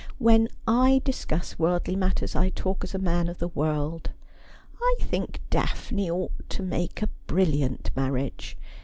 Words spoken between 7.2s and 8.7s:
brilliant marriage.